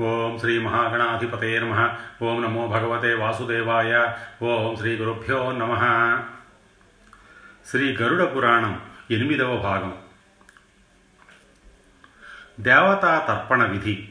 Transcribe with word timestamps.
ఓం 0.00 0.38
శ్రీ 0.38 0.58
మహాగణాధిపతే 0.58 1.58
నమ. 1.58 1.94
ఓం 2.22 2.42
నమో 2.42 2.66
భగవతే 2.66 3.14
వాసుదేవాయ. 3.14 4.12
ఓం 4.42 4.76
శ్రీ 4.76 4.96
గురుభ్యో 4.96 5.52
నమ. 5.52 5.74
శ్రీ 7.66 7.96
గరుడ 7.96 8.36
పురాణం 8.36 8.80
ఎనిమిదవ 9.10 9.56
భాగం. 9.56 9.98
దేవతా 12.60 13.24
తర్పణ 13.28 13.66
విధి. 13.66 14.08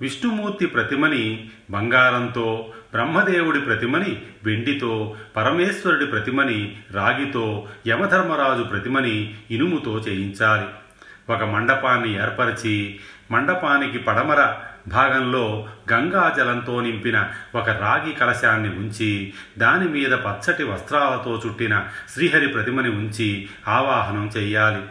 విష్ణుమూర్తి 0.00 0.66
ప్రతిమని 0.66 1.50
బంగారంతో 1.70 2.72
బ్రహ్మదేవుడి 2.92 3.60
ప్రతిమని 3.60 4.26
వెండితో 4.44 5.16
పరమేశ్వరుడి 5.36 6.06
ప్రతిమని 6.06 6.76
రాగితో 6.90 7.68
యమధర్మరాజు 7.86 8.62
ప్రతిమని 8.62 9.34
ఇనుముతో 9.50 9.98
చేయించాలి. 9.98 10.85
ఒక 11.30 11.42
మండపాన్ని 11.44 12.22
ఏర్పరిచి 12.22 12.98
మండపానికి 13.30 13.98
పడమర 13.98 14.54
భాగంలో 14.88 15.68
గంగాజలంతో 15.92 16.80
నింపిన 16.80 17.28
ఒక 17.54 17.70
రాగి 17.70 18.12
కలశాన్ని 18.12 18.68
ఉంచి 18.68 19.32
దాని 19.58 19.88
మీద 19.88 20.12
పచ్చటి 20.12 20.64
వస్త్రాలతో 20.64 21.42
చుట్టిన 21.46 21.84
శ్రీహరి 22.14 22.48
ప్రతిమని 22.48 22.88
ఉంచి 22.88 23.48
ఆవాహనం 23.68 24.30
చెయ్యాలి. 24.36 24.82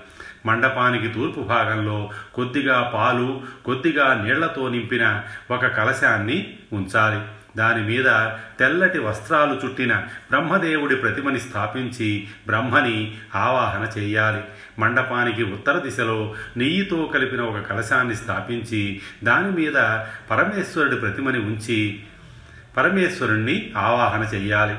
మండపానికి 0.46 1.08
తూర్పు 1.08 1.40
భాగంలో 1.40 2.10
కొద్దిగా 2.34 2.92
పాలు 2.94 3.44
కొద్దిగా 3.66 4.24
నీళ్ళతో 4.24 4.70
నింపిన 4.70 5.22
ఒక 5.52 5.66
కలశాన్ని 5.66 6.54
ఉంచాలి. 6.74 7.35
దాని 7.58 7.82
మీద 7.82 8.30
తెల్లటి 8.60 9.00
వస్త్రాలు 9.00 9.62
చుట్టిన 9.66 9.96
బ్రహ్మదేవుడి 10.30 10.96
ప్రతిమని 10.96 11.40
స్థాపించి 11.40 12.28
బ్రహ్మని 12.48 13.18
ఆవాహన 13.36 14.00
చేయాలి. 14.00 14.42
మండపానికి 14.80 15.44
ఉత్తర 15.44 15.80
దిశలో 15.80 16.36
నెయ్యితో 16.58 17.12
కలిపిన 17.14 17.42
ఒక 17.42 17.70
కలశాన్ని 17.70 18.16
స్థాపించి 18.16 19.02
దాని 19.24 19.52
మీద 19.52 19.76
పరమేశ్వరుడి 20.32 20.96
ప్రతిమని 20.96 21.40
ఉంచి 21.40 22.04
పరమేశ్వరుణ్ణి 22.78 23.74
ఆవాహన 23.78 24.22
చెయ్యాలి 24.36 24.76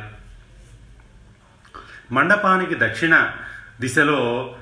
మండపానికి 2.13 2.75
దక్షిణ 2.79 3.31
దిశలో 3.81 4.55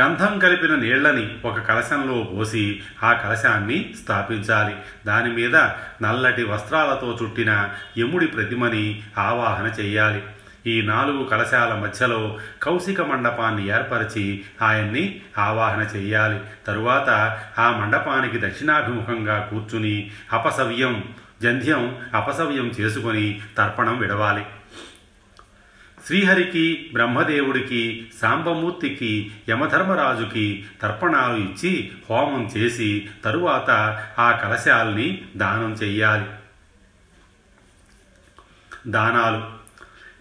గంధం 0.00 0.38
కలిపిన 0.38 0.74
నీళ్ళని 0.74 1.38
ఒక 1.44 1.60
కలశంలో 1.60 2.22
పోసి 2.22 2.82
ఆ 3.02 3.12
కలశాన్ని 3.12 3.94
స్థాపించాలి. 4.02 4.74
దాని 5.06 5.32
మీద 5.32 5.56
నల్లటి 6.02 6.44
వస్త్రాలతో 6.44 7.18
చుట్టిన 7.22 7.68
యముడి 7.98 8.26
ప్రతిమని 8.26 9.02
ఆవాహన 9.18 9.66
చెయ్యాలి 9.80 10.22
ఈ 10.66 10.82
నాలుగు 10.82 11.24
కలశాల 11.24 11.74
మధ్యలో 11.74 12.38
కౌశిక 12.62 13.00
మండపాన్ని 13.00 13.68
ఏర్పరిచి 13.68 14.44
ఆయన్ని 14.62 15.20
ఆవాహన 15.38 15.82
చేయాలి. 15.96 16.40
తరువాత 16.66 17.38
ఆ 17.58 17.70
మండపానికి 17.70 18.46
దక్షిణాభిముఖంగా 18.46 19.48
కూర్చుని 19.50 20.10
అపసవ్యం 20.32 21.04
జంధ్యం 21.42 21.96
అపసవ్యం 22.14 22.66
చేసుకొని 22.80 23.40
తర్పణం 23.58 23.98
విడవాలి. 23.98 24.46
శ్రీహరికి 26.06 26.90
బ్రహ్మదేవుడికి 26.92 28.06
సాంబమూర్తికి 28.22 29.30
యమధర్మరాజుకి 29.48 30.64
తర్పణాలు 30.82 31.36
ఇచ్చి 31.36 31.92
హోమం 32.10 32.50
చేసి 32.56 33.08
తరువాత 33.24 33.70
ఆ 34.18 34.32
కలశాల్ని 34.32 35.24
దానం 35.36 35.72
చెయ్యాలి. 35.72 36.26
దానాలు. 38.90 39.55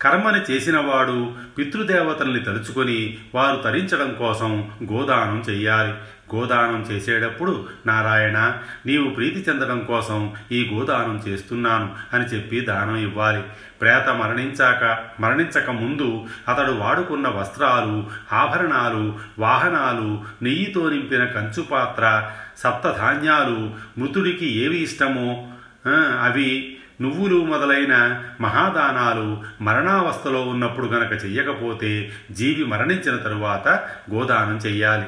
కర్మని 0.05 0.53
చేసినవాడు 0.53 1.33
పితృదేవతల్ని 1.57 2.39
తలుచుకొని 2.39 3.17
వారు 3.35 3.55
తరించడం 3.55 4.15
కోసం 4.19 4.71
గోదానం 4.91 5.43
చెయ్యాలి. 5.49 5.93
గోదానం 6.35 6.81
చేసేటప్పుడు 6.81 7.67
నారాయణ 7.85 8.53
నీవు 8.85 9.09
ప్రీతి 9.09 9.45
చెందడం 9.49 9.79
కోసం 9.79 10.33
ఈ 10.51 10.69
గోదానం 10.73 11.23
చేస్తున్నాను 11.27 11.89
అని 12.13 12.23
చెప్పి 12.23 12.59
దానం 12.59 12.95
ఇవ్వాలి. 12.95 13.43
ప్రేత 13.81 14.09
మరణించాక 14.09 14.97
మరణించక 15.19 15.69
ముందు 15.69 16.25
అతడు 16.47 16.71
వాడుకున్న 16.71 17.27
వస్త్రాలు 17.27 18.07
ఆభరణాలు 18.33 19.19
వాహనాలు 19.39 20.23
నెయ్యితో 20.41 20.89
నింపిన 20.89 21.25
కంచుపాత్ర 21.25 22.29
సప్తధాన్యాలు 22.57 23.73
మృతుడికి 23.97 24.45
ఏవి 24.45 24.77
ఇష్టమో 24.77 25.47
అవి 26.21 26.74
నువ్వులు 27.01 27.45
మొదలైన 27.45 28.23
మహాదానాలు 28.41 29.43
మరణావస్థలో 29.61 30.41
ఉన్నప్పుడు 30.41 30.87
గనక 30.87 31.25
చెయ్యకపోతే 31.25 32.11
జీవి 32.31 32.63
మరణించిన 32.63 33.17
తరువాత 33.17 33.67
గోదానం 34.13 34.57
చెయ్యాలి. 34.57 35.05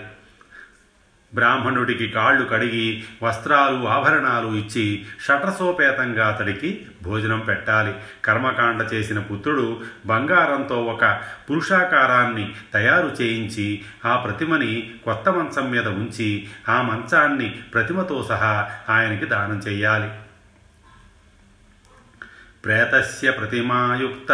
బ్రాహ్మణుడికి 1.34 2.08
కాళ్ళు 2.08 2.46
కడిగి 2.46 3.04
వస్త్రాలు 3.24 3.88
ఆభరణాలు 3.88 4.48
ఇచ్చి 4.48 5.06
షట్రసోపేతంగా 5.26 6.28
అతడికి 6.28 6.86
భోజనం 7.04 7.40
పెట్టాలి. 7.40 7.94
కర్మకాండ 8.26 8.94
చేసిన 8.94 9.20
పుత్రుడు 9.20 9.82
బంగారంతో 10.06 10.84
ఒక 10.84 11.20
పురుషాకారాన్ని 11.50 12.54
తయారు 12.74 13.16
చేయించి 13.22 13.82
ఆ 14.06 14.16
ప్రతిమని 14.16 14.92
కొత్త 15.06 15.30
మంచం 15.30 15.72
మీద 15.72 15.88
ఉంచి 15.88 16.48
ఆ 16.70 16.82
మంచాన్ని 16.82 17.50
ప్రతిమతో 17.50 18.26
సహా 18.30 18.70
ఆయనకి 18.90 19.26
దానం 19.26 19.58
చేయాలి 19.58 20.10
ప్రేతస్య 22.66 23.32
ప్రతిమాయుక్త 23.32 24.32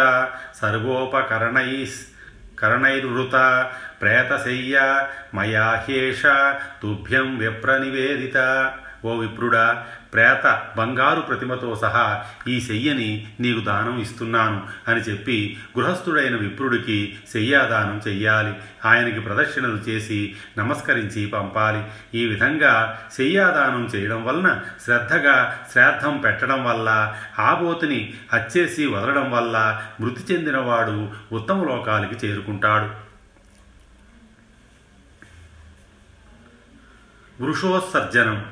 సర్వోపకరణై 0.60 1.70
కరణైర్వృత 2.58 3.36
ప్రేతశయ్య 4.02 4.76
మయా 5.34 5.66
హ్యేష 5.84 6.22
తుభ్యం 6.82 7.28
విప్రనివేదిత 7.38 8.38
ఓ 9.04 9.16
విప్రుడా 9.16 9.86
ప్రేత 10.12 10.62
బంగారు 10.76 11.20
ప్రతిమతో 11.20 11.76
సహా 11.76 12.24
ఈ 12.48 12.60
శయ్యని 12.60 13.28
నీకు 13.40 13.60
దానం 13.60 14.00
ఇస్తున్నాను 14.00 14.66
అని 14.88 15.00
చెప్పి 15.00 15.56
గృహస్థుడైన 15.78 16.36
విప్రుడికి 16.36 17.18
శయ్యాదానం 17.32 18.02
చెయ్యాలి. 18.08 18.54
ఆయనకి 18.84 19.20
ప్రదక్షిణలు 19.20 19.76
చేసి 19.76 20.36
నమస్కరించి 20.58 21.26
పంపాలి. 21.26 21.84
ఈ 22.18 22.26
విధంగా 22.26 23.02
శయ్యాదానం 23.18 23.90
చేయడం 23.94 24.24
వలన 24.24 24.60
శ్రద్ధగా 24.84 25.66
శ్రాద్ధం 25.72 26.18
పెట్టడం 26.18 26.64
వల్ల 26.64 27.16
ఆబోతుని 27.38 28.14
హత్యేసి 28.32 28.86
వదలడం 28.86 29.30
వల్ల 29.30 29.82
మృతి 30.00 30.34
చెందినవాడు 30.34 31.12
ఉత్తమ 31.32 31.64
లోకాలకి 31.64 32.26
చేరుకుంటాడు. 32.26 33.04
వృషోత్సర్జనం 37.42 38.46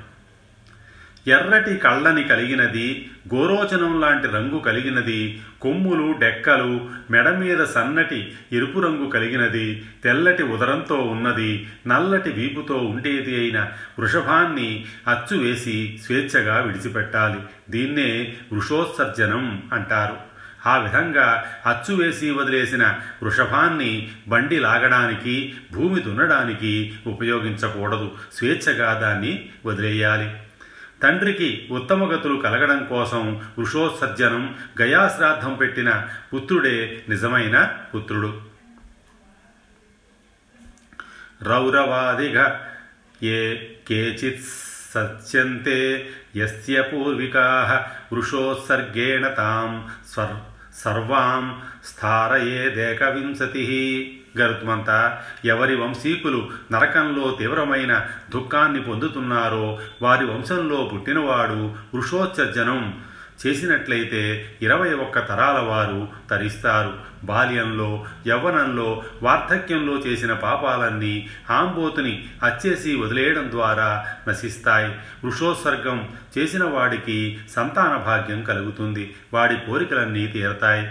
ఎర్రటి 1.27 1.77
కళ్ళని 1.77 2.25
కలిగినది 2.25 3.11
గోరోచనం 3.35 4.01
లాంటి 4.01 4.27
రంగు 4.27 4.59
కలిగినది 4.59 5.43
కొమ్ములు 5.61 6.15
డెక్కలు 6.21 6.91
మెడ 7.11 7.29
మీద 7.29 7.65
సన్నటి 7.65 8.33
ఎరుపు 8.53 8.81
రంగు 8.81 9.11
కలిగినది 9.11 9.85
తెల్లటి 10.05 10.43
ఉదరంతో 10.43 10.95
ఉన్నది 10.95 11.69
నల్లటి 11.87 12.31
వీపుతో 12.31 12.75
ఉండేది 12.75 13.37
అయిన 13.37 13.69
వృషభాన్ని 13.99 14.85
అచ్చు 15.09 15.37
వేసి 15.37 16.01
స్వేచ్ఛగా 16.07 16.61
విడిచిపెట్టాలి. 16.61 17.41
దీన్నే 17.71 18.35
వృషోత్సర్జనం 18.53 19.63
అంటారు. 19.73 20.17
ఆ 20.67 20.77
విధంగా 20.77 21.45
అచ్చు 21.67 21.95
వేసి 21.95 22.31
వదిలేసిన 22.31 22.95
వృషభాన్ని 23.23 24.11
బండి 24.29 24.59
లాగడానికి 24.59 25.55
భూమి 25.73 26.01
దున్నడానికి 26.01 26.93
ఉపయోగించకూడదు. 27.07 28.11
స్వేచ్ఛగా 28.33 28.95
దాన్ని 28.95 29.49
వదిలేయాలి. 29.67 30.31
తండ్రికి 31.03 31.69
ఉత్తమగతులు 31.71 32.41
కలగడం 32.41 32.87
కోసం 32.87 33.43
వృషోత్సర్జనం 33.59 34.57
గయాశ్రాద్ధం 34.81 35.55
పెట్టిన 35.55 36.09
పుత్రుడే 36.35 37.05
నిజమైన 37.09 37.79
పుత్రుడు. 37.95 38.41
రౌరవాదిగ 41.43 42.55
ఏ 43.23 43.57
కేచిత్ 43.89 44.45
సత్యంతే 44.95 46.11
యస్య 46.37 46.83
పూర్వికా 46.83 47.47
వృషోత్సర్గేణ 48.13 49.29
తాం 49.29 49.89
సర్వాం 50.75 51.63
స్థారయేదేకవింశతి. 51.85 53.67
గరుత్మంత 54.39 55.19
ఎవరి 55.45 55.77
వంశీకులు 55.77 56.51
నరకంలో 56.73 57.37
తీవ్రమైన 57.39 58.07
దుఃఖాన్ని 58.35 58.83
పొందుతున్నారో 58.83 59.79
వారి 60.03 60.25
వంశంలో 60.25 60.91
పుట్టినవాడు 60.93 61.75
వృషోత్సర్జనం 61.95 63.01
చేసినట్లయితే 63.47 64.55
ఇరవై 64.63 64.95
ఒక్క 64.95 65.19
తరాల 65.19 65.59
వారు 65.59 66.09
తరిస్తారు. 66.31 66.95
బాల్యంలో 67.25 68.05
యవ్వనంలో 68.27 69.03
వార్ధక్యంలో 69.23 69.93
చేసిన 69.93 70.33
పాపాలన్నీ 70.33 71.29
ఆంబోతుని 71.51 72.25
అచ్చేసి 72.43 72.97
వదిలేయడం 72.97 73.51
ద్వారా 73.51 74.07
నశిస్తాయి. 74.29 74.95
వృషోత్సర్గం 75.25 76.09
చేసిన 76.39 76.65
వాడికి 76.65 77.39
సంతాన 77.51 77.97
భాగ్యం 77.97 78.43
కలుగుతుంది. 78.43 79.15
వాడి 79.33 79.57
కోరికలన్నీ 79.57 80.27
తీరతాయి. 80.27 80.89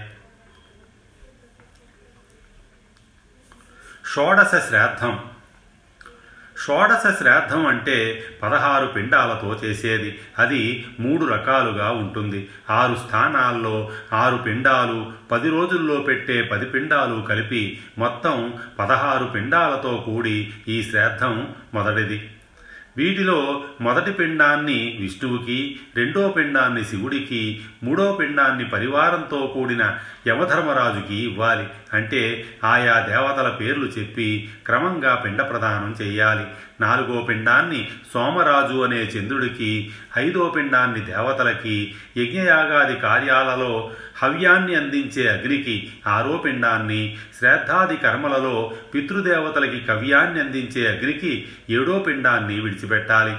షోడశ 4.15 4.61
శ్రాద్ధం 4.67 5.19
షోడశ 6.65 7.17
శ్రాద్ధం 7.17 7.65
అంటే 7.65 8.23
పదహారు 8.43 8.85
పిండాలతో 8.85 9.59
చేసేది. 9.63 10.19
అది 10.39 10.87
మూడు 10.99 11.25
రకాలుగా 11.25 11.91
ఉంటుంది. 11.91 12.49
ఆరు 12.69 12.95
స్థానాల్లో 12.95 13.91
ఆరు 14.13 14.37
పిండాలు 14.37 15.11
పది 15.31 15.49
రోజుల్లో 15.49 15.95
పెట్టే 15.95 16.41
పది 16.41 16.65
పిండాలు 16.65 17.21
కలిపి 17.21 17.79
మొత్తం 17.97 18.53
పదహారు 18.79 19.25
పిండాలతో 19.25 20.03
కూడి 20.05 20.53
ఈ 20.67 20.83
శ్రాద్ధం 20.83 21.47
మొదటిది. 21.73 22.31
వీటిలో 22.97 23.63
మొదటి 23.81 24.11
పిండాన్ని 24.11 24.97
విష్ణువుకి 25.01 25.79
రెండో 25.95 26.29
పిండాన్ని 26.29 26.85
శివుడికి 26.85 27.61
మూడో 27.83 28.11
పిండాన్ని 28.13 28.65
పరివారంతో 28.65 29.51
కూడిన 29.53 29.97
యమధర్మరాజుకి 30.27 31.15
ఇవ్వాలి. 31.15 31.67
అంటే 31.93 32.45
ఆయా 32.63 33.05
దేవతల 33.09 33.49
పేర్లు 33.49 33.85
చెప్పి 33.85 34.49
క్రమంగా 34.65 35.15
పిండ 35.15 35.41
ప్రదానం 35.41 35.95
చేయాలి. 36.01 36.43
నాలుగో 36.81 37.21
పిండాన్ని 37.21 37.89
సోమరాజు 38.13 38.83
అనే 38.83 38.97
చంద్రుడికి 38.97 39.91
ఐదో 40.17 40.53
పిండాన్ని 40.55 41.05
దేవతలకి 41.05 41.95
యజ్ఞయాగాది 42.17 42.95
కార్యాలలో 42.95 43.91
హవ్యాన్ని 44.23 44.75
అందించే 44.75 45.29
అగ్నికి 45.29 45.91
ఆరో 46.07 46.38
పిండాన్ని 46.38 47.17
శ్రాద్ధాది 47.39 47.97
కర్మలలో 47.97 48.73
పితృదేవతలకి 48.95 49.79
కవ్యాన్ని 49.79 50.39
అందించే 50.39 50.97
అగ్నికి 50.97 51.47
ఏడో 51.69 51.99
పిండాన్ని 51.99 52.59
విడిచిపెట్టాలి. 52.59 53.35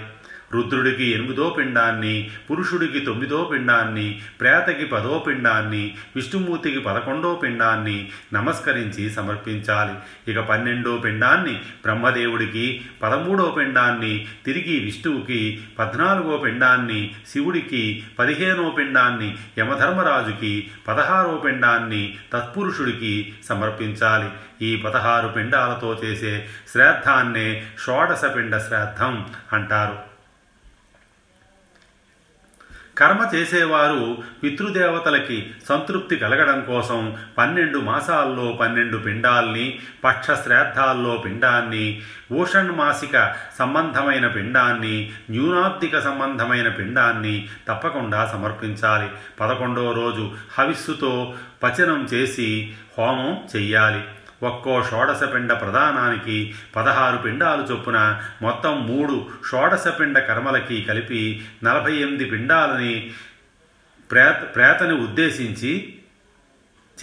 రుద్రుడికి 0.54 1.04
ఎనిమిదో 1.10 1.54
పిండాన్ని 1.58 2.30
పురుషుడికి 2.50 3.00
తొమ్మిదో 3.00 3.48
పిండాన్ని 3.52 4.20
ప్రేతకి 4.40 4.86
పదో 4.86 5.24
పిండాన్ని 5.26 5.94
విష్ణుమూర్తికి 6.16 6.80
పదకొండో 6.80 7.34
పిండాన్ని 7.34 8.08
నమస్కరించి 8.32 9.10
సమర్పించాలి. 9.10 9.94
ఇక 10.32 10.40
పన్నెండో 10.40 10.96
పిండాన్ని 10.96 11.54
బ్రహ్మదేవుడికి 11.54 12.84
పదమూడో 13.02 13.54
పిండాన్ని 13.58 14.26
తిరిగి 14.46 14.80
విష్ణువుకి 14.80 15.60
పద్నాలుగో 15.78 16.36
పిండాన్ని 16.36 17.14
శివుడికి 17.28 18.02
పదిహేనో 18.18 18.70
పిండాన్ని 18.70 19.38
యమధర్మరాజుకి 19.58 20.70
పదహారో 20.88 21.42
పిండాన్ని 21.44 22.14
తత్పురుషుడికి 22.32 23.34
సమర్పించాలి. 23.48 24.30
ఈ 24.62 24.76
పదహారు 24.76 25.28
పిండాలతో 25.28 26.00
చేసే 26.04 26.48
శ్రాద్ధాన్నే 26.72 27.64
షోడశ 27.86 28.24
పిండ 28.36 28.58
శ్రాద్ధం 28.58 29.26
అంటారు. 29.52 30.11
కర్మ 32.98 33.30
చేసేవారు 33.34 34.18
పితృదేవతలకి 34.42 35.50
సంతృప్తి 35.68 36.16
కలగడం 36.16 36.64
కోసం 36.64 37.16
పన్నెండు 37.38 37.78
మాసాల్లో 37.78 38.58
పన్నెండు 38.60 38.96
పిండాల్ని 38.96 39.78
పక్ష 40.04 40.26
శ్రాద్ధాల్లో 40.26 41.22
పిండాన్ని 41.26 42.02
ఊషణ్మాసిక 42.32 43.34
సంబంధమైన 43.58 44.28
పిండాన్ని 44.28 45.12
న్యూనాబ్దిక 45.30 45.98
సంబంధమైన 45.98 46.68
పిండాన్ని 46.68 47.48
తప్పకుండా 47.68 48.26
సమర్పించాలి. 48.26 49.08
పదకొండవ 49.40 49.92
రోజు 49.92 50.30
హవిస్సుతో 50.58 51.34
పచనం 51.62 52.08
చేసి 52.14 52.74
హోమం 52.98 53.40
చెయ్యాలి. 53.56 54.04
ఒక్కో 54.42 54.82
షోడశ 54.90 55.22
పిండ 55.22 55.52
ప్రధానానికి 55.52 56.54
పదహారు 56.76 57.16
పిండాలు 57.16 57.62
చొప్పున 57.62 58.22
మొత్తం 58.42 58.86
మూడు 58.86 59.30
షోడశ 59.50 59.88
పిండ 59.88 60.18
కర్మలకి 60.18 60.82
కలిపి 60.82 61.44
నలభై 61.64 61.96
ఎనిమిది 61.96 62.24
పిండాలని 62.24 63.12
ప్రేత 64.10 64.54
ప్రేతని 64.54 64.94
ఉద్దేశించి 64.94 65.98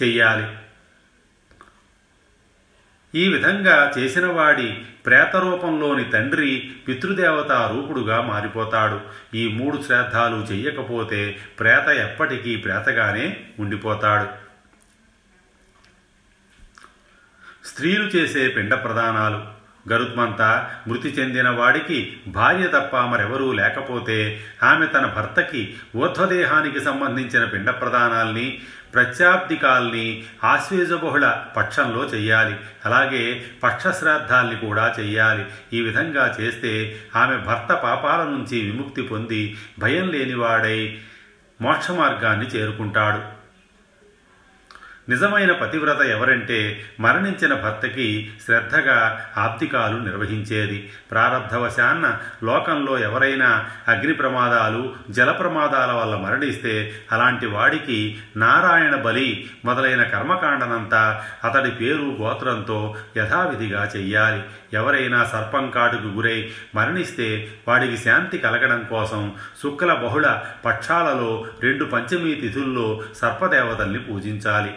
చెయ్యాలి. 0.02 0.46
ఈ 3.14 3.28
విధంగా 3.28 3.92
చేసిన 3.98 4.26
వాడి 4.26 4.78
ప్రేతరూపంలోని 5.06 6.04
తండ్రి 6.04 6.70
పితృదేవత 6.88 7.52
రూపుడుగా 7.52 8.20
మారిపోతాడు. 8.20 9.00
ఈ 9.36 9.48
మూడు 9.48 9.82
శ్రాద్ధాలు 9.82 10.46
చెయ్యకపోతే 10.52 11.38
ప్రేత 11.60 11.88
ఎప్పటికీ 11.88 12.56
ప్రేతగానే 12.56 13.40
ఉండిపోతాడు. 13.58 14.49
స్త్రీలు 17.64 18.04
చేసే 18.04 18.48
పిండ 18.48 18.74
ప్రదానాలు 18.74 19.60
గరుత్మంత 19.92 20.70
మృతి 20.88 21.08
చెందిన 21.08 21.48
వాడికి 21.48 22.16
భార్య 22.26 22.66
తప్ప 22.66 22.96
మరెవరూ 22.96 23.52
లేకపోతే 23.52 24.44
ఆమె 24.62 24.86
తన 24.86 25.06
భర్తకి 25.06 25.74
ఊర్ధ్వదేహానికి 25.96 26.80
సంబంధించిన 26.80 27.44
పిండ 27.44 27.70
ప్రదానాల్ని 27.70 28.62
ప్రత్యాబ్దికాల్ని 28.94 30.24
ఆశ్వేజబహుళ 30.44 31.28
పక్షంలో 31.56 32.04
చెయ్యాలి. 32.04 32.56
అలాగే 32.86 33.44
పక్షశ్రాద్ధాల్ని 33.62 34.56
కూడా 34.56 34.94
చెయ్యాలి. 35.00 35.46
ఈ 35.72 35.80
విధంగా 35.80 36.36
చేస్తే 36.40 37.02
ఆమె 37.16 37.36
భర్త 37.36 37.74
పాపాల 37.74 38.24
నుంచి 38.24 38.60
విముక్తి 38.60 39.02
పొంది 39.02 39.56
భయం 39.78 40.08
లేనివాడై 40.08 40.98
మోక్షమార్గాన్ని 41.60 42.46
చేరుకుంటాడు. 42.46 43.39
నిజమైన 45.10 45.52
పతివ్రత 45.52 46.00
ఎవరంటే 46.00 46.84
మరణించిన 47.00 47.54
భర్తకి 47.54 48.30
శ్రద్ధగా 48.44 49.26
ఆప్తికాలు 49.36 49.98
నిర్వహించేది. 49.98 50.90
ప్రారంధవశాన్న 51.10 52.18
లోకంలో 52.44 52.98
ఎవరైనా 52.98 53.70
అగ్ని 53.88 54.12
ప్రమాదాలు 54.12 54.94
జల 55.10 55.30
ప్రమాదాల 55.30 55.92
వల్ల 55.92 56.16
మరణిస్తే 56.16 56.92
అలాంటి 57.12 57.46
వాడికి 57.46 58.18
నారాయణ 58.36 58.96
బలి 58.96 59.50
మొదలైన 59.64 60.02
కర్మకాండనంతా 60.02 61.22
అతడి 61.44 61.70
పేరు 61.70 62.16
గోత్రంతో 62.20 62.96
యథావిధిగా 63.16 63.90
చెయ్యాలి. 63.96 64.42
ఎవరైనా 64.72 65.24
సర్పం 65.24 65.70
కాటుకు 65.70 66.06
గురై 66.06 66.50
మరణిస్తే 66.74 67.48
వాడికి 67.68 67.96
శాంతి 67.96 68.38
కలగడం 68.38 68.86
కోసం 68.90 69.32
శుక్ల 69.62 69.94
బహుళ 69.94 70.38
పక్షాలలో 70.64 71.44
రెండు 71.62 71.84
పంచమీ 71.84 72.34
తిథుల్లో 72.34 73.02
సర్పదేవతల్ని 73.16 73.98
పూజించాలి. 73.98 74.74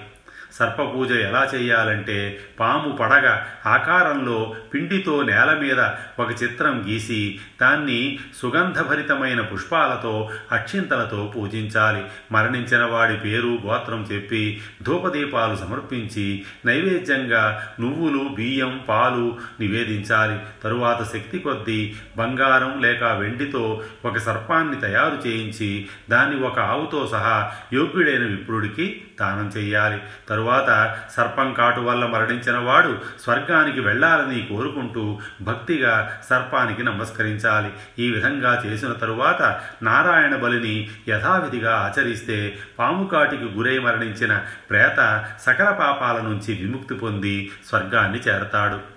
సర్పపూజ 0.53 1.11
ఎలా 1.11 1.49
చేయాలంటే 1.55 2.39
పాము 2.59 2.97
పడగ 2.97 3.39
ఆకారంలో 3.65 4.55
పిండితో 4.73 5.23
నేల 5.23 5.57
మీద 5.61 5.79
ఒక 6.19 6.43
చిత్రం 6.43 6.85
గీసి 6.87 7.39
దాన్ని 7.61 8.19
సుగంధభరితమైన 8.37 9.41
పుష్పాలతో 9.41 10.29
అక్షింతలతో 10.51 11.33
పూజించాలి. 11.35 12.03
మరణించిన 12.31 12.83
వాడి 12.83 13.17
పేరు 13.17 13.59
గోత్రం 13.65 14.07
చెప్పి 14.11 14.61
ధూపదీపాలు 14.83 15.55
సమర్పించి 15.55 16.43
నైవేద్యంగా 16.65 17.67
నువ్వులు 17.79 18.29
బియ్యం 18.33 18.83
పాలు 18.89 19.37
నివేదించాలి. 19.59 20.39
తరువాత 20.63 21.03
శక్తి 21.03 21.39
కొద్దీ 21.39 21.93
బంగారం 22.17 22.81
లేక 22.81 23.03
వెండితో 23.03 23.81
ఒక 24.05 24.17
సర్పాన్ని 24.17 24.81
తయారు 24.81 25.27
చేయించి 25.27 25.85
దాన్ని 26.09 26.45
ఒక 26.45 26.59
ఆవుతో 26.59 27.07
సహా 27.11 27.51
యోగ్యుడైన 27.73 28.23
విప్రుడికి 28.23 29.01
దానం 29.21 29.51
చెయ్యాలి. 29.57 30.01
తరువాత 30.29 30.97
సర్పం 31.17 31.53
కాటు 31.53 31.79
వల్ల 31.79 32.05
మరణించిన 32.05 32.57
వాడు 32.57 32.97
స్వర్గానికి 33.23 33.79
వెళ్ళాలని 33.79 34.47
కోరుకుంటూ 34.51 35.19
భక్తిగా 35.41 36.17
సర్పానికి 36.29 36.83
నమస్కరించాలి. 36.83 37.73
ఈ 37.99 38.11
విధంగా 38.11 38.63
చేసిన 38.65 38.91
తరువాత 38.91 39.61
నారాయణ 39.83 40.35
బలిని 40.35 40.89
యథావిధిగా 41.09 41.75
ఆచరిస్తే 41.75 42.59
పాము 42.79 43.07
కాటికి 43.07 43.43
గురై 43.43 43.79
మరణించిన 43.79 44.41
ప్రేత 44.69 45.25
సకల 45.41 45.69
పాపాల 45.69 46.21
నుంచి 46.21 46.53
విముక్తి 46.53 46.95
పొంది 46.95 47.51
స్వర్గాన్ని 47.69 48.19
చేరతాడు. 48.19 48.93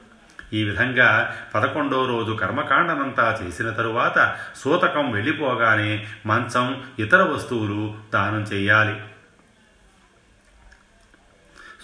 ఈ 0.52 0.64
విధంగా 0.64 1.36
పదకొండో 1.54 2.06
రోజు 2.06 2.32
కర్మకాండనంతా 2.32 3.38
చేసిన 3.42 3.70
తరువాత 3.70 4.34
సూతకం 4.56 5.10
వెళ్ళిపోగానే 5.10 6.06
మంచం 6.26 6.82
ఇతర 6.98 7.22
వస్తువులు 7.22 7.94
దానం 8.14 8.40
చేయాలి 8.40 9.00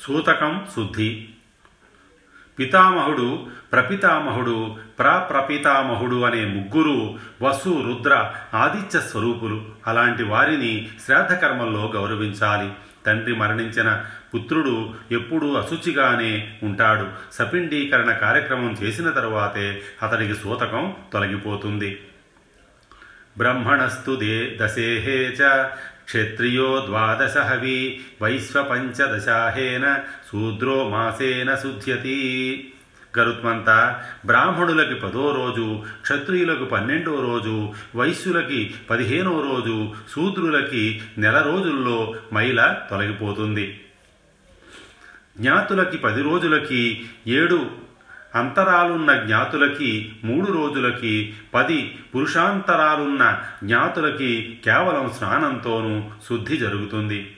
సూతకం 0.06 0.66
శుద్ధి. 0.76 1.28
పితామహుడు 2.58 3.46
ప్రపితామహుడు 3.72 4.76
ప్రప్రపితామహుడు 4.98 6.22
అనే 6.22 6.44
ముగ్గురు 6.44 7.18
వసు 7.42 7.84
రుద్ర 7.86 8.32
ఆదిత్య 8.54 9.00
స్వరూపులు 9.00 9.64
అలాంటి 9.86 10.22
వారిని 10.22 10.88
శ్రాద్ధకర్మల్లో 11.06 11.92
గౌరవించాలి. 11.94 12.72
తండ్రి 13.06 13.34
మరణించిన 13.34 14.04
పుత్రుడు 14.34 14.94
ఎప్పుడూ 15.12 15.54
అశుచిగానే 15.54 16.58
ఉంటాడు. 16.62 17.06
సపిండీకరణ 17.32 18.10
కార్యక్రమం 18.12 18.76
చేసిన 18.82 19.10
తరువాతే 19.10 19.82
అతడికి 20.02 20.34
సూతకం 20.34 20.94
తొలగిపోతుంది. 21.12 22.00
బ్రహ్మణస్తు 23.38 24.16
దే 24.16 24.58
దశేహే 24.60 25.36
చ 25.40 25.42
క్షత్రియో 26.04 26.86
ద్వాదశ 26.86 27.36
హవి 27.36 28.00
వైశ్వపంచదశాహేన 28.22 29.98
శూద్రో 30.32 30.88
మాసేన 30.88 31.54
శుద్ధ్యతి 31.54 32.18
గరుత్మంత 33.18 34.00
బ్రాహ్మణులకి 34.26 34.94
పదో 34.94 35.32
రోజు 35.32 35.84
క్షత్రియులకు 36.02 36.64
పన్నెండో 36.64 37.20
రోజు 37.20 37.72
వైశ్యులకి 37.94 38.74
పదిహేనో 38.90 39.40
రోజు 39.40 39.94
శూద్రులకి 40.14 41.00
నెల 41.18 41.38
రోజుల్లో 41.38 42.14
మైల 42.32 42.80
తొలగిపోతుంది. 42.90 43.80
జ్ఞాతులకి 45.38 45.98
పది 45.98 46.22
రోజులకి 46.22 47.06
ఏడు 47.26 47.70
అంతరాలున్న 48.34 49.22
జ్ఞాతులకి 49.22 50.12
మూడు 50.24 50.52
రోజులకి 50.52 51.34
పది 51.54 51.98
పురుషాంతరాలున్న 52.14 53.42
జ్ఞాతులకి 53.64 54.60
కేవలం 54.64 55.12
స్నానంతోనూ 55.18 56.02
శుద్ధి 56.28 56.56
జరుగుతుంది. 56.56 57.36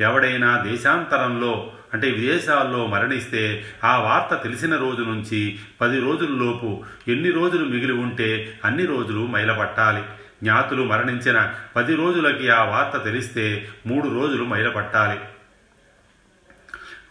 ఎవడైనా 0.00 0.62
దేశాంతరంలో 0.62 1.72
అంటే 1.94 2.10
విదేశాల్లో 2.10 2.86
మరణిస్తే 2.86 3.64
ఆ 3.84 3.98
వార్త 3.98 4.42
తెలిసిన 4.42 4.76
రోజు 4.76 5.02
నుంచి 5.02 5.58
పది 5.80 6.00
రోజుల్లోపు 6.00 6.84
ఎన్ని 7.08 7.30
రోజులు 7.30 7.64
మిగిలి 7.64 7.92
ఉంటే 7.92 8.58
అన్ని 8.64 8.86
రోజులు 8.86 9.26
మైలపట్టాలి. 9.26 10.02
జ్ఞాతులు 10.42 10.82
మరణించిన 10.82 11.54
పది 11.76 11.94
రోజులకి 11.94 12.48
ఆ 12.50 12.64
వార్త 12.64 13.04
తెలిస్తే 13.04 13.68
మూడు 13.86 14.08
రోజులు 14.08 14.44
మైలపట్టాలి. 14.44 15.20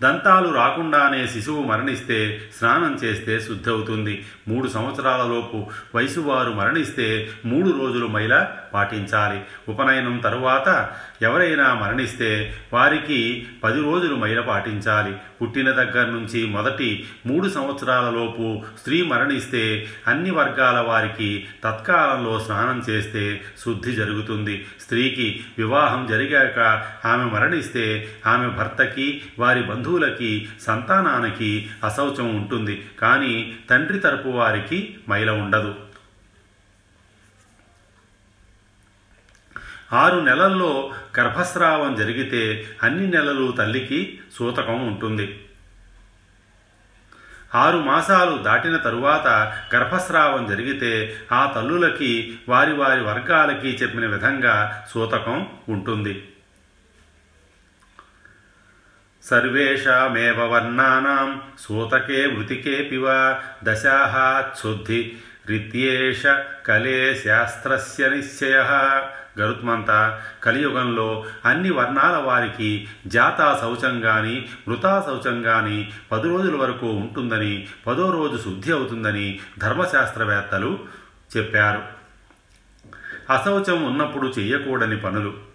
దంతాలు 0.02 0.54
రాకుండానే 0.54 1.28
శిశువు 1.28 1.64
మరణిస్తే 1.64 2.42
స్నానం 2.58 2.94
చేస్తే 3.04 3.40
శుద్ధవుతుంది. 3.40 4.26
మూడు 4.48 4.68
సంవత్సరాలలోపు 4.68 5.68
వయసు 5.96 6.20
వయసువారు 6.20 6.52
మరణిస్తే 6.52 7.30
మూడు 7.46 7.70
రోజులు 7.70 8.08
మైల 8.08 8.48
పాటించాలి. 8.74 9.42
ఉపనయనం 9.70 10.18
తరువాత 10.18 10.90
ఎవరైనా 11.22 11.74
మరణిస్తే 11.74 12.54
వారికి 12.74 13.48
పది 13.64 13.82
రోజులు 13.82 14.16
మైల 14.16 14.42
పాటించాలి. 14.42 15.16
పుట్టిన 15.42 15.72
దగ్గర 15.72 16.06
నుంచి 16.06 16.46
మొదటి 16.46 17.06
మూడు 17.26 17.50
సంవత్సరాలలోపు 17.50 18.64
స్త్రీ 18.80 19.02
మరణిస్తే 19.02 19.88
అన్ని 20.08 20.32
వర్గాల 20.32 20.80
వారికి 20.80 21.48
తత్కాలంలో 21.64 22.40
స్నానం 22.40 22.84
చేస్తే 22.90 23.42
శుద్ధి 23.66 23.92
జరుగుతుంది. 23.92 24.66
స్త్రీకి 24.82 25.44
వివాహం 25.58 26.08
జరిగాక 26.08 26.60
ఆమె 27.08 27.24
మరణిస్తే 27.24 28.08
ఆమె 28.28 28.48
భర్తకి 28.48 29.22
వారి 29.40 29.64
బంధువులకి 29.64 30.50
సంతానానికి 30.62 31.70
అశౌచం 31.84 32.36
ఉంటుంది. 32.36 32.86
కానీ 33.02 33.56
తండ్రి 33.70 34.00
తరపు 34.00 34.30
వారికి 34.30 34.98
మైల 35.10 35.32
ఉండదు. 35.32 35.76
ఆరు 39.94 40.20
నెలల్లో 40.20 40.94
గర్భస్రావం 41.20 41.96
జరిగితే 41.96 42.68
అన్ని 42.84 43.08
నెలలు 43.08 43.52
తల్లికి 43.52 44.20
సూతకం 44.34 44.88
ఉంటుంది. 44.88 45.46
ఆరు 47.56 47.78
మాసాలు 47.78 48.38
దాటిన 48.38 48.78
తరువాత 48.78 49.28
గర్భస్రావం 49.76 50.48
జరిగితే 50.48 51.18
ఆ 51.32 51.54
తల్లులకి 51.56 52.40
వారి 52.50 52.74
వారి 52.74 53.02
వర్గాలకి 53.02 53.68
చెప్పిన 53.84 54.06
విధంగా 54.06 54.86
సూతకం 54.92 55.50
ఉంటుంది. 55.70 56.28
సర్వేషామేవ 59.24 60.46
వర్ణానాం 60.46 61.42
సూతకే 61.60 62.26
మృతికేపివ 62.26 63.36
దశాహాచ్ఛుద్ధి 63.64 65.16
రిత్యేష 65.50 66.24
కలే 66.66 67.16
శాస్త్రస్య 67.16 68.10
నిశ్చయ 68.10 68.64
గరుత్మంత 69.40 70.22
కలియుగంలో 70.44 71.26
అన్ని 71.46 71.72
వర్ణాల 71.72 72.16
వారికి 72.16 72.88
జాతా 73.08 73.58
శౌచం 73.62 74.02
కానీ 74.02 74.50
మృతా 74.68 75.04
శౌచం 75.06 75.42
కానీ 75.42 75.92
పది 76.12 76.30
రోజుల 76.30 76.56
వరకు 76.56 76.86
ఉంటుందని 76.86 77.68
పదో 77.88 78.12
రోజు 78.12 78.38
శుద్ధి 78.38 78.72
అవుతుందని 78.72 79.40
ధర్మశాస్త్రవేత్తలు 79.58 80.80
చెప్పారు. 81.38 82.02
అశౌచం 83.34 83.84
ఉన్నప్పుడు 83.84 84.28
చెయ్యకూడని 84.28 84.98
పనులు. 84.98 85.51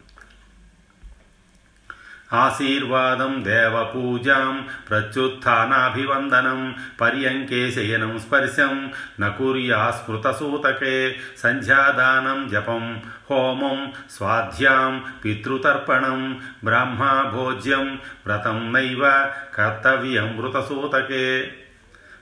ఆశీర్వాదం 2.30 3.44
దేవపూజాం 3.44 4.64
ప్రత్యుత్నాభివందనం 4.88 6.74
పర్యంకే 7.00 7.70
శయనం 7.70 8.18
స్పర్శం 8.18 8.90
నకుర్యా 9.20 9.90
స్మృతసూతకే 9.90 11.16
సంధ్యాదానం 11.38 12.48
జపం 12.48 13.00
హోమం 13.30 13.92
స్వాధ్యాం 14.10 15.04
పితృతర్పణం 15.24 16.40
బ్రాహ్మభోజ్యం 16.64 17.98
వ్రతం 18.26 18.72
నైవ 18.72 19.30
కర్తవ్యం 19.54 20.36
మృతసూతకే 20.36 21.52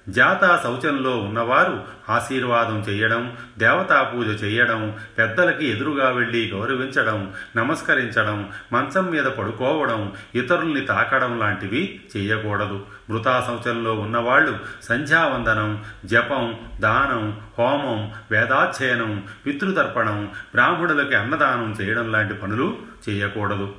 జాతా 0.09 0.61
శౌచంలో 0.63 1.19
ఉన్నవారు 1.19 1.85
ఆశీర్వాదం 2.11 2.81
చేయడం 2.81 3.37
దేవతా 3.59 4.03
పూజ 4.03 4.45
చేయడం 4.45 4.97
పెద్దలకి 5.19 5.67
ఎదురుగా 5.67 6.11
వెళ్ళి 6.11 6.51
గౌరవించడం 6.55 7.33
నమస్కరించడం 7.57 8.53
మంచం 8.73 9.07
మీద 9.07 9.25
పడుకోవడం 9.25 10.13
ఇతరుల్ని 10.35 10.81
తాకడం 10.81 11.39
లాంటివి 11.39 12.01
చేయకూడదు. 12.17 12.87
మృతా 13.11 13.45
శౌచంలో 13.47 13.95
ఉన్నవాళ్ళు 13.95 14.59
సంధ్యావందనం 14.83 15.85
జపం 16.05 16.59
దానం 16.81 17.41
హోమం 17.59 18.13
వేదాధ్యయనం 18.31 19.25
పితృతర్పణం 19.47 20.25
బ్రాహ్మణులకి 20.53 21.15
అన్నదానం 21.15 21.77
చేయడం 21.81 22.13
లాంటి 22.13 22.35
పనులు 22.35 22.77
చేయకూడదు. 23.09 23.75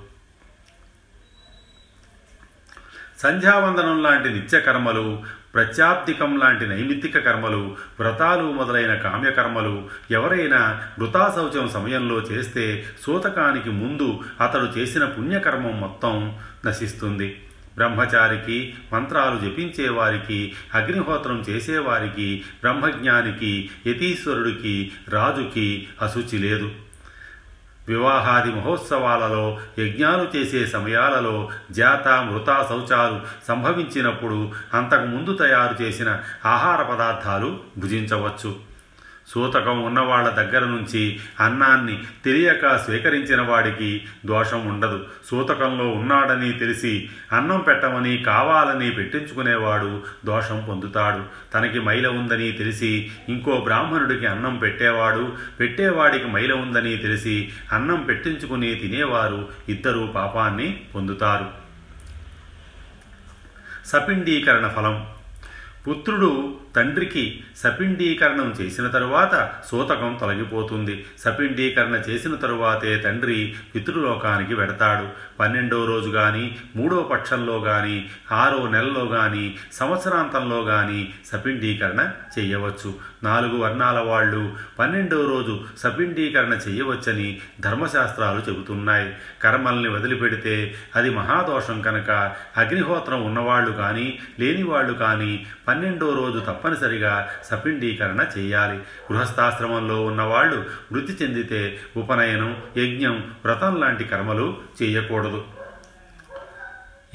సంధ్యావందనం 3.20 4.03
లాంటి 4.03 4.29
నిత్యకర్మలు 4.29 5.24
ప్రత్యాప్తికం 5.55 6.38
లాంటి 6.38 6.67
నైమిత్తిక 6.67 7.17
కర్మలు 7.19 7.75
వ్రతాలు 8.00 8.43
మొదలైన 8.43 8.95
కామ్యకర్మలు 8.95 9.89
ఎవరైనా 10.12 10.81
మృతాశౌచం 11.00 11.69
సమయంలో 11.69 12.15
చేస్తే 12.15 12.85
సూతకానికి 13.01 13.69
ముందు 13.69 14.19
అతడు 14.41 14.79
చేసిన 14.79 15.05
పుణ్యకర్మం 15.05 15.81
మొత్తం 15.81 16.35
నశిస్తుంది. 16.65 17.41
బ్రహ్మచారికి 17.75 18.74
మంత్రాలు 18.93 19.39
జపించేవారికి 19.39 20.53
అగ్నిహోత్రం 20.74 21.45
చేసేవారికి 21.50 22.43
బ్రహ్మజ్ఞానికి 22.62 23.69
యతీశ్వరుడికి 23.88 24.91
రాజుకి 25.09 25.88
అశుచి 26.01 26.38
లేదు. 26.38 26.71
వివాహాది 27.89 28.51
మహోత్సవాలలో 28.51 29.58
యజ్ఞాలు 29.80 30.38
చేసే 30.38 30.65
సమయాలలో 30.65 31.50
జాత 31.72 32.08
మృత 32.08 32.65
శౌచాలు 32.70 33.22
సంభవించినప్పుడు 33.48 34.51
అంతకు 34.74 35.06
ముందు 35.06 35.34
తయారు 35.38 35.84
చేసిన 35.84 36.20
ఆహార 36.46 36.82
పదార్థాలు 36.82 37.60
భుజించవచ్చు. 37.77 38.75
సూతకం 39.27 39.84
ఉన్నవాళ్ళ 39.84 40.29
దగ్గర 40.29 40.65
నుంచి 40.65 41.20
అన్నాన్ని 41.39 42.03
తెలియక 42.25 42.77
స్వీకరించిన 42.77 43.41
వాడికి 43.41 44.05
దోషం 44.25 44.67
ఉండదు. 44.67 45.08
సూతకంలో 45.25 45.89
ఉన్నాడని 45.89 46.51
తెలిసి 46.51 47.10
అన్నం 47.32 47.60
పెట్టమని 47.60 48.17
కావాలని 48.17 48.91
పెట్టించుకునేవాడు 48.91 50.03
దోషం 50.25 50.65
పొందుతాడు. 50.70 51.24
తనకి 51.53 51.79
మైల 51.79 52.08
ఉందని 52.08 52.51
తెలిసి 52.51 53.12
ఇంకో 53.29 53.62
బ్రాహ్మణుడికి 53.62 54.25
అన్నం 54.25 54.58
పెట్టేవాడు 54.58 55.34
పెట్టేవాడికి 55.60 56.27
మైల 56.27 56.53
ఉందని 56.53 56.98
తెలిసి 56.98 57.53
అన్నం 57.74 58.03
పెట్టించుకుని 58.03 58.75
తినేవారు 58.75 59.48
ఇద్దరూ 59.70 60.08
పాపాన్ని 60.08 60.82
పొందుతారు. 60.96 61.48
సపిండీకరణ 63.86 64.67
ఫలం. 64.67 65.08
పుత్రుడు 65.88 66.56
తండ్రికి 66.75 67.44
సపిండీకరణం 67.58 68.56
చేసిన 68.62 68.88
తరువాత 68.88 69.51
సూతకం 69.72 70.18
తొలగిపోతుంది. 70.22 71.06
సపిండీకరణ 71.20 71.96
చేసిన 72.10 72.36
తరువాతే 72.36 72.98
తండ్రి 72.98 73.56
పితృలోకానికి 73.75 74.54
వెడతాడు. 74.54 75.08
పన్నెండో 75.39 75.86
రోజు 75.86 76.10
కానీ 76.10 76.58
మూడో 76.75 77.04
పక్షంలో 77.04 77.60
కానీ 77.60 78.10
ఆరో 78.32 78.68
నెలలో 78.70 79.06
కానీ 79.06 79.56
సంవత్సరాంతంలో 79.74 80.63
కానీ 80.63 81.13
సపిండీకరణ 81.25 82.12
చేయవచ్చు. 82.39 82.94
నాలుగు 83.25 83.58
వర్ణాల 83.58 84.00
వాళ్ళు 84.00 84.53
పన్నెండో 84.79 85.29
రోజు 85.29 85.60
సపిండీకరణ 85.77 86.53
చేయవచ్చని 86.53 87.41
ధర్మశాస్త్రాలు 87.60 88.39
చెబుతున్నాయి. 88.50 89.15
కర్మల్ని 89.44 89.89
వదిలిపెడితే 89.89 90.75
అది 90.96 91.10
మహాదోషం 91.10 91.82
కనుక. 91.82 92.10
అగ్నిహోత్రం 92.58 93.25
ఉన్నవాళ్ళు 93.25 93.72
కానీ 93.72 94.20
లేనివాళ్ళు 94.39 94.94
కానీ 94.94 95.46
పన్నెండో 95.67 96.13
రోజు 96.13 96.39
తప్పనిసరిగా 96.39 97.29
సపిండీకరణ 97.44 98.25
చేయాలి. 98.38 98.77
గృహస్థాశ్రమంలో 98.77 100.05
ఉన్నవాళ్ళు 100.05 100.65
మృతి 100.91 101.17
చెందితే 101.24 101.79
ఉపనయనం 101.98 102.58
యజ్ఞం 102.77 103.32
వ్రతం 103.46 103.79
లాంటి 103.79 104.03
కర్మలు 104.03 104.58
చేయకూడదు. 104.84 105.44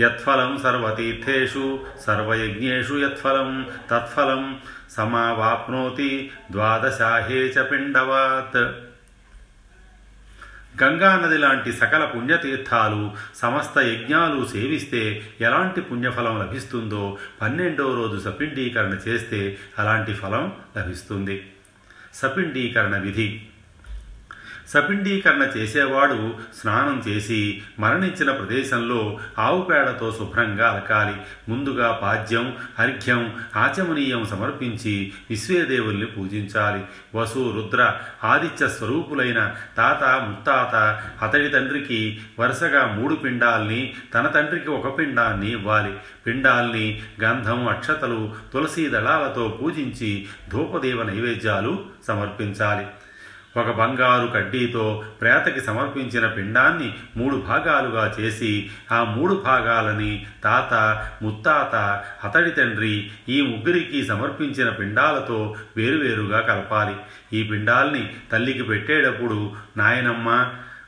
యత్ఫలం 0.01 0.61
సర్వతీర్థేషు 0.63 1.87
సర్వయజ్ఞేషు 2.07 2.95
యత్ఫలం 2.95 3.67
తత్ఫలం 3.91 4.61
సమావాప్నోతి 4.91 6.31
ద్వాదశాహే 6.51 7.39
చ 7.39 7.63
పిండవాత్. 7.63 8.73
గంగానది 10.83 11.39
లాంటి 11.39 11.73
సకల 11.73 12.05
పుణ్యతీర్థాలు 12.05 13.11
సమస్త 13.37 13.79
యజ్ఞాలు 13.79 14.47
సేవిస్తే 14.47 15.27
ఎలాంటి 15.41 15.81
పుణ్యఫలం 15.81 16.39
లభిస్తుందో 16.39 17.19
పన్నెండో 17.43 17.95
రోజు 17.95 18.21
సపిండీకరణ 18.21 18.97
చేస్తే 19.09 19.59
అలాంటి 19.79 20.15
ఫలం 20.15 20.53
లభిస్తుంది. 20.79 21.51
సపిండీకరణ 22.15 22.99
విధి. 22.99 23.47
సపిండీకరణ 24.71 25.43
చేసేవాడు 25.57 26.35
స్నానం 26.61 27.03
చేసి 27.09 27.63
మరణించిన 27.79 28.31
ప్రదేశంలో 28.31 29.19
ఆవు 29.39 29.63
పేడతో 29.63 30.17
శుభ్రంగా 30.19 30.71
అలకాలి. 30.71 31.17
ముందుగా 31.49 31.99
పాద్యం 32.03 32.57
అర్ఘ్యం 32.79 33.37
ఆచమనీయం 33.57 34.27
సమర్పించి 34.27 35.13
విశ్వేదేవుల్ని 35.31 36.07
పూజించాలి. 36.07 36.85
వసు 37.15 37.53
రుద్ర 37.57 37.93
ఆదిత్య 38.25 38.69
స్వరూపులైన 38.69 39.55
తాత 39.77 40.05
ముత్తాత 40.05 41.03
అతడి 41.25 41.49
తండ్రికి 41.49 42.21
వరుసగా 42.39 42.87
మూడు 42.87 43.15
పిండాల్ని 43.15 43.95
తన 44.15 44.27
తండ్రికి 44.27 44.71
ఒక 44.71 44.99
పిండాన్ని 44.99 45.51
ఇవ్వాలి. 45.51 45.95
పిండాల్ని 46.27 47.03
గంధం 47.23 47.69
అక్షతలు 47.69 48.33
తులసీ 48.53 48.89
దళాలతో 48.89 49.59
పూజించి 49.63 50.27
ధూపదేవ 50.53 51.03
నైవేద్యాలు 51.03 51.85
సమర్పించాలి. 52.09 52.87
ఒక 53.57 53.71
బంగారు 53.71 54.27
కడ్డీతో 54.27 55.05
ప్రేతకి 55.21 55.61
సమర్పించిన 55.61 56.27
పిండాన్ని 56.27 56.95
మూడు 57.17 57.37
భాగాలుగా 57.37 58.15
చేసి 58.21 58.71
ఆ 58.93 59.05
మూడు 59.05 59.43
భాగాలని 59.47 60.27
తాత 60.45 60.75
ముత్తాత 61.25 62.05
అతడి 62.27 62.51
తండ్రి 62.51 63.11
ఈ 63.29 63.43
ముగ్గురికి 63.43 64.05
సమర్పించిన 64.05 64.71
పిండాలతో 64.71 65.57
వేరువేరుగా 65.77 66.41
కలపాలి. 66.41 66.97
ఈ 67.33 67.43
పిండాల్ని 67.43 68.11
తల్లికి 68.33 68.63
పెట్టేటప్పుడు 68.63 69.53
నాయనమ్మ 69.77 70.47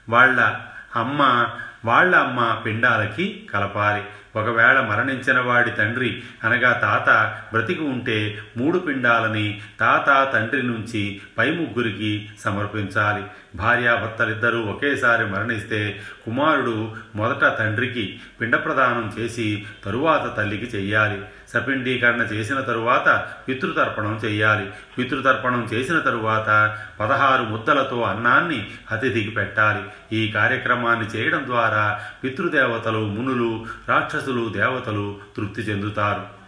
వాళ్ళ 0.09 0.57
అమ్మ 0.97 1.47
వాళ్ళ 1.85 2.17
అమ్మ 2.17 2.63
పిండాలకి 2.67 3.47
కలపాలి. 3.55 4.03
ఒకవేళ 4.37 4.81
మరణించిన 4.81 5.41
వాడి 5.41 5.71
తండ్రి 5.71 6.23
అనగా 6.45 6.73
తాత 6.73 7.39
బ్రతికి 7.53 7.83
ఉంటే 7.83 8.39
మూడు 8.57 8.79
పిండాలని 8.79 9.61
తాత 9.81 10.33
తండ్రి 10.35 10.63
నుంచి 10.63 11.21
పై 11.39 11.51
ముగ్గురికి 11.51 12.29
సమర్పించాలి. 12.41 13.25
భార్యాభర్తలిద్దరూ 13.55 14.61
ఒకేసారి 14.63 15.27
మరణిస్తే 15.27 16.01
కుమారుడు 16.27 16.95
మొదట 17.15 17.59
తండ్రికి 17.59 18.21
పిండ 18.41 18.57
ప్రదానం 18.57 19.15
చేసి 19.19 19.65
తరువాత 19.85 20.37
తల్లికి 20.37 20.77
చెయ్యాలి. 20.77 21.23
సపిండీకరణ 21.55 22.21
చేసిన 22.21 22.61
తరువాత 22.61 23.27
పితృతర్పణం 23.49 24.21
చేయాలి. 24.25 24.71
పితృతర్పణం 24.99 25.69
చేసిన 25.73 25.99
తరువాత 25.99 26.79
పదహారు 27.01 27.43
ముద్దలతో 27.43 28.03
అన్నాన్ని 28.03 28.71
అతిథికి 28.91 29.31
పెట్టాలి. 29.31 29.83
ఈ 30.17 30.33
కార్యక్రమాన్ని 30.33 31.07
చేయడం 31.07 31.45
ద్వారా 31.47 32.01
పితృదేవతలు 32.25 32.99
మునులు 32.99 33.67
రాక్షసులు 33.89 34.49
దేవతలు 34.49 35.19
తృప్తి 35.37 35.63
చెందుతారు. 35.63 36.43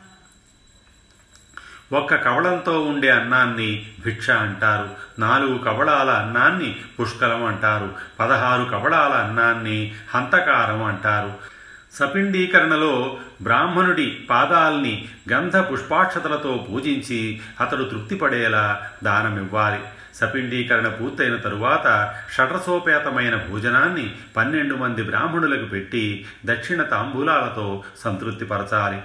ఒక్క 1.93 2.15
కవళంతో 2.15 2.81
ఉండే 2.81 3.11
అన్నాన్ని 3.11 3.93
భిక్ష 4.05 4.31
అంటారు. 4.31 5.21
నాలుగు 5.21 5.59
కవళాల 5.59 6.11
అన్నాన్ని 6.11 6.77
పుష్కలం 7.01 7.45
అంటారు. 7.45 7.93
పదహారు 8.21 8.65
కవళాల 8.65 9.13
అన్నాన్ని 9.13 9.95
హంతకారం 10.15 10.83
అంటారు. 10.83 11.54
సపిండీకరణలో 11.95 13.19
బ్రాహ్మణుడి 13.43 14.27
పాదాల్ని 14.31 15.09
గంధ 15.33 15.57
పుష్పాక్షతలతో 15.57 16.67
పూజించి 16.71 17.41
అతడు 17.61 17.85
తృప్తిపడేలా 17.85 18.91
దానమివ్వాలి. 19.05 19.81
సపిండీకరణ 20.15 20.89
పూర్తయిన 20.89 21.37
తరువాత 21.37 22.15
షటసోపేతమైన 22.33 23.37
భోజనాన్ని 23.37 24.17
పన్నెండు 24.37 24.75
మంది 24.75 25.03
బ్రాహ్మణులకు 25.03 25.65
పెట్టి 25.65 26.27
దక్షిణ 26.45 26.83
తాంబూలాలతో 26.83 27.85
సంతృప్తిపరచాలి. 27.99 29.03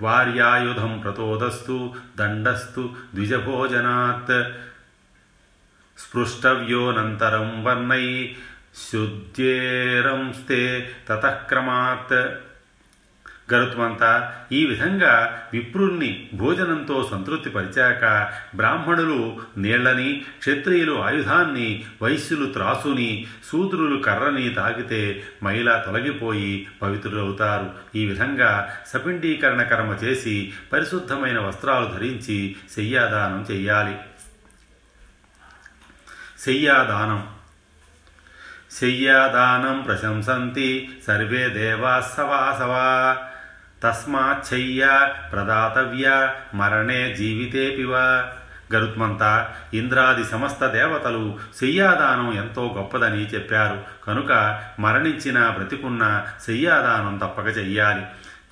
వార్యాయుధం 0.00 0.98
ప్రతోదస్తు 0.98 1.94
దండస్తు 2.16 2.90
ద్విజభోజనాత్. 3.14 4.52
స్పృష్టవ్యోనంతరం 5.98 7.64
వర్ణై 7.64 8.36
శుద్ధేరంస్తే 8.92 10.90
తతక్రమాత్. 11.08 12.34
గరుత్మంతా 13.54 14.34
ఈ 14.52 14.66
విధంగా 14.66 15.42
విప్రుణ్ణి 15.52 16.30
భోజనంతో 16.34 17.08
సంతృప్తి 17.10 17.50
పరిచాక 17.50 18.32
బ్రాహ్మణులు 18.56 19.40
నీళ్ళని 19.56 20.24
క్షత్రియులు 20.38 21.00
ఆయుధాన్ని 21.00 21.84
వైశ్యులు 22.02 22.46
త్రాసుని 22.46 23.26
శూద్రులు 23.52 24.02
కర్రని 24.02 24.50
తాగితే 24.50 25.22
మహిళ 25.42 25.82
తొలగిపోయి 25.86 26.68
పవిత్రులవుతారు. 26.82 27.70
ఈ 27.94 28.06
విధంగా 28.06 28.76
సపిండీకరణ 28.88 29.62
కర్మ 29.62 29.90
చేసి 29.90 30.52
పరిశుద్ధమైన 30.72 31.38
వస్త్రాలు 31.38 31.86
ధరించి 31.86 32.56
శయ్యాదానం 32.76 33.46
చెయ్యాలి. 33.50 33.96
శయ్యాదానం. 36.38 37.35
శయ్యాదానం 38.70 39.82
ప్రశంసంతి 39.82 40.98
సర్వే 41.06 41.48
దేవాసవాసవా 41.48 43.16
తస్మాచ్చయ్య 43.82 45.12
ప్రదాతవ్య 45.32 46.34
మరణే 46.54 47.14
జీవితేపివ 47.14 47.96
గరుత్మంత 48.74 49.48
ఇంద్రాది 49.74 50.24
సమస్త 50.24 50.66
దేవతలు 50.66 51.38
శయ్యాదానం 51.60 52.32
ఎంతో 52.32 52.74
గొప్పదని 52.76 53.26
చెప్పారు. 53.26 54.06
కనుక 54.06 54.62
మరణించిన 54.80 55.48
బ్రతికున్న 55.48 56.26
శయ్యాదానం 56.46 57.18
తప్పక 57.18 57.56
చెయ్యాలి. 57.58 58.02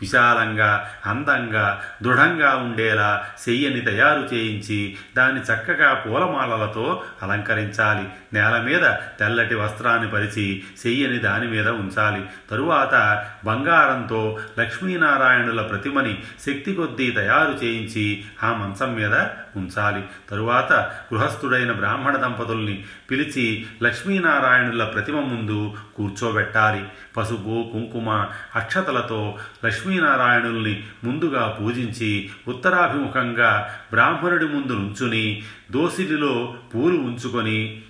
విశాలంగా 0.05 0.91
అందంగా 1.07 1.83
దృఢంగా 2.03 2.57
ఉండేలా 2.57 3.25
చెయ్యని 3.49 3.81
తయారు 3.81 4.29
చేయించి 4.35 4.97
దాన్ని 5.17 5.41
చక్కగా 5.41 5.95
పూలమాలలతో 5.95 7.03
అలంకరించాలి. 7.23 8.09
నేల 8.33 8.61
మీద 8.65 8.91
తెల్లటి 9.21 9.55
వస్త్రాన్ని 9.55 10.11
పరిచి 10.11 10.63
చెయ్యని 10.87 11.19
దాని 11.19 11.49
మీద 11.49 11.69
ఉంచాలి. 11.69 12.27
తరువాత 12.51 13.25
బంగారంతో 13.45 14.39
లక్ష్మీనారాయణుల 14.59 15.63
ప్రతిమని 15.63 16.19
శక్తి 16.47 16.75
కొద్దీ 16.75 17.11
తయారు 17.11 17.65
చేయించి 17.65 18.25
ఆ 18.43 18.53
మంచం 18.53 18.95
మీద 18.95 19.15
ఉంచాలి. 19.57 20.05
తరువాత 20.31 20.73
గృహస్థుడైన 21.15 21.73
బ్రాహ్మణ 21.73 22.17
దంపతుల్ని 22.17 22.85
పిలిచి 23.11 23.67
లక్ష్మీనారాయణుల 23.83 24.85
ప్రతిమ 24.85 25.21
ముందు 25.21 25.75
కూర్చోబెట్టాలి. 25.97 26.85
పసుపు 27.17 27.71
కుంకుమ 27.73 28.27
అక్షతలతో 28.55 29.39
లక్ష్మీ 29.67 29.94
లక్ష్మీనారాయణుల్ని 29.95 30.85
ముందుగా 31.05 31.59
పూజించి 31.61 32.31
ఉత్తరాభిముఖంగా 32.49 33.71
బ్రాహ్మణుడి 33.93 34.45
ముందు 34.45 34.73
నుంచుని 34.73 35.43
దోసిలిలో 35.71 36.57
పూలు 36.75 36.97
ఉంచుకొని 36.97 37.83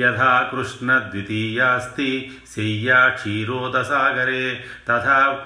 యథా 0.00 0.48
కృష్ణ 0.52 0.98
ద్వితీయాస్తి 0.98 2.30
శయ్యా 2.56 3.08
క్షీరోదసాగరే 3.08 4.60
తథా 4.88 5.44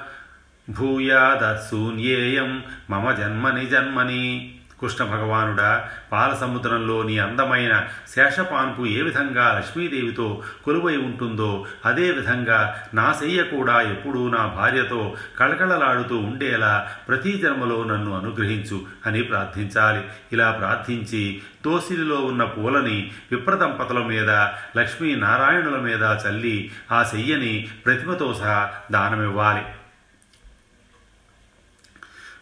భూయాదశూన్యేయం 0.70 2.62
మమ 2.90 3.12
జన్మని 3.12 3.66
జన్మని. 3.66 4.57
కృష్ణ 4.80 5.04
భగవానుడా 5.04 5.90
పాల 6.12 6.34
సముద్రంలో 6.34 7.02
నీ 7.02 7.18
అందమైన 7.18 7.86
శేషపాన్పు 8.14 8.86
ఏ 8.86 9.02
విధంగా 9.02 9.54
లక్ష్మీదేవితో 9.54 10.42
కొలువై 10.64 10.96
ఉంటుందో 10.96 11.66
అదేవిధంగా 11.84 12.82
నా 12.94 13.16
శయ్య 13.20 13.42
కూడా 13.42 13.80
ఎప్పుడూ 13.80 14.28
నా 14.28 14.46
భార్యతో 14.46 15.16
కళకళలాడుతూ 15.38 16.18
ఉండేలా 16.18 16.90
ప్రతి 17.08 17.32
జన్మలో 17.32 17.84
నన్ను 17.84 18.18
అనుగ్రహించు 18.18 18.86
అని 19.06 19.22
ప్రార్థించాలి. 19.22 20.04
ఇలా 20.32 20.50
ప్రార్థించి 20.50 21.42
దోసిలిలో 21.64 22.16
ఉన్న 22.16 22.44
పూలని 22.44 23.12
విప్రదంపతుల 23.32 23.98
మీద 23.98 24.30
లక్ష్మీనారాయణుల 24.76 25.76
మీద 25.76 26.02
చల్లి 26.02 26.70
ఆ 26.92 27.02
శయ్యని 27.02 27.68
ప్రతిమతో 27.86 28.34
సహా 28.34 28.72
దానమివ్వాలి. 28.90 29.64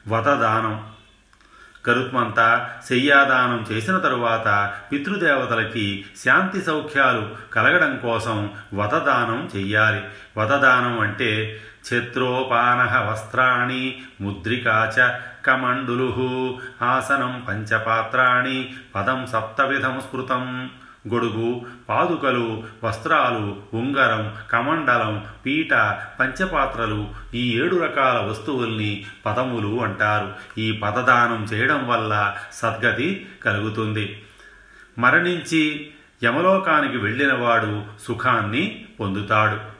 వతదానం 0.08 0.95
గరుత్మంతా 1.88 2.70
శయ్యాదానం 2.90 3.66
చేసిన 3.72 3.98
తరువాత 3.98 4.72
పితృదేవతలకి 4.92 6.04
శాంతి 6.24 6.62
సౌఖ్యాలు 6.62 7.30
కలగడం 7.52 7.96
కోసం 7.96 8.50
వతదానం 8.74 9.50
చెయ్యాలి. 9.56 10.02
వతదానం 10.38 11.00
అంటే 11.00 11.60
ఛత్రోపాన 11.94 13.10
వస్త్రాణి 13.10 14.02
ముద్రికాచ 14.20 15.10
కమండులు 15.46 16.58
ఆసనం 16.82 17.44
పంచపాత్రాణి 17.48 18.74
పదం 18.94 19.26
సప్తవిధం 19.26 20.02
స్మృతం. 20.10 20.70
గొడుగు 21.14 21.62
పాదుకలు 21.88 22.62
వస్త్రాలు 22.84 23.56
ఉంగరం 23.76 24.34
కమండలం 24.50 25.24
పీట 25.46 25.98
పంచపాత్రలు 26.20 27.08
ఈ 27.34 27.60
ఏడు 27.60 27.76
రకాల 27.76 28.26
వస్తువుల్ని 28.26 29.04
పదములు 29.26 29.82
అంటారు. 29.82 30.60
ఈ 30.60 30.72
పదదానం 30.72 31.44
చేయడం 31.44 31.88
వల్ల 31.88 32.36
సద్గతి 32.52 33.26
కలుగుతుంది. 33.44 34.22
మరణించి 34.98 35.90
యమలోకానికి 36.24 36.96
వెళ్ళినవాడు 36.96 37.82
సుఖాన్ని 38.06 38.84
పొందుతాడు. 39.00 39.75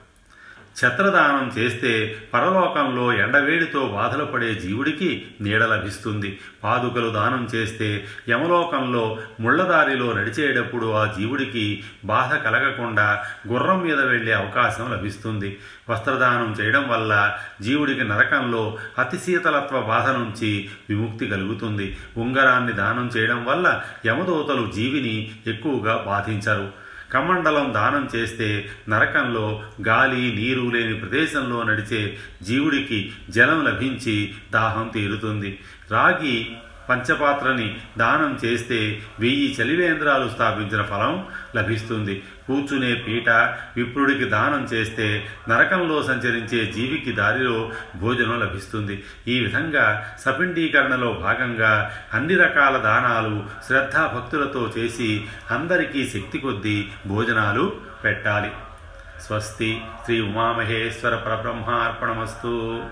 ఛత్రదానం 0.76 1.52
చేస్తే 1.58 2.16
పరలోకంలో 2.34 3.12
ఎండవేడితో 3.12 3.86
బాధలు 3.86 4.24
పడే 4.24 4.54
జీవుడికి 4.54 5.26
నీడ 5.40 5.64
లభిస్తుంది. 5.64 6.38
పాదుకలు 6.64 7.08
దానం 7.08 7.48
చేస్తే 7.54 8.04
యమలోకంలో 8.28 9.18
ముళ్ళదారిలో 9.40 10.12
నడిచేటప్పుడు 10.12 10.92
ఆ 10.92 11.12
జీవుడికి 11.18 11.84
బాధ 12.04 12.34
కలగకుండా 12.34 13.24
గుర్రం 13.48 13.80
మీద 13.80 14.00
వెళ్ళే 14.00 14.32
అవకాశం 14.32 14.92
లభిస్తుంది. 14.92 15.58
వస్త్రదానం 15.90 16.56
చేయడం 16.60 16.88
వల్ల 16.88 17.38
జీవుడికి 17.62 18.04
నరకంలో 18.04 18.78
అతిశీతలత్వ 18.98 19.80
బాధ 19.80 20.08
నుంచి 20.08 20.68
విముక్తి 20.88 21.26
కలుగుతుంది. 21.26 21.96
ఉంగరాన్ని 22.16 22.72
దానం 22.72 23.10
చేయడం 23.16 23.44
వల్ల 23.44 23.82
యమదూతలు 24.06 24.70
జీవిని 24.74 25.30
ఎక్కువగా 25.46 26.04
బాధించరు. 26.06 26.85
కమండలం 27.12 27.74
దానం 27.74 28.08
చేస్తే 28.16 28.68
నరకంలో 28.88 29.62
గాలి 29.86 30.34
నీరు 30.34 30.60
లేని 30.60 30.94
ప్రదేశంలో 30.94 31.62
నడిచే 31.62 32.18
జీవుడికి 32.42 33.12
జలం 33.30 33.64
లభించి 33.64 34.34
దాహం 34.52 34.88
తీరుతుంది. 34.88 35.58
రాగి 35.90 36.56
పంచపాత్రని 36.88 37.78
దానం 37.98 38.38
చేస్తే 38.44 39.02
వెయ్యి 39.20 39.56
చలివేంద్రాలు 39.60 40.28
స్థాపించిన 40.28 40.82
ఫలం 40.82 41.26
లభిస్తుంది. 41.56 42.22
కూర్చునే 42.46 42.94
పీట 42.94 43.28
విప్రుడికి 43.76 44.24
దానం 44.24 44.64
చేస్తే 44.64 45.26
నరకంలో 45.48 46.02
సంచరించే 46.02 46.72
జీవికి 46.72 47.12
దారిలో 47.12 47.70
భోజనం 47.96 48.40
లభిస్తుంది. 48.40 49.04
ఈ 49.28 49.40
విధంగా 49.40 50.16
సపిండీకరణలో 50.24 51.12
భాగంగా 51.12 51.96
అన్ని 52.12 52.34
రకాల 52.34 52.76
దానాలు 52.76 53.44
శ్రద్ధాభక్తులతో 53.66 54.72
చేసి 54.78 55.24
అందరికీ 55.50 56.08
శక్తి 56.08 56.38
కొద్దీ 56.38 56.88
భోజనాలు 57.06 57.80
పెట్టాలి. 58.04 58.50
స్వస్తి 59.22 59.80
శ్రీ 60.04 60.20
ఉమామహేశ్వర 60.20 61.16
పరబ్రహ్మార్పణమస్తు. 61.16 62.82